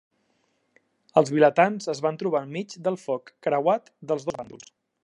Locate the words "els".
1.21-1.31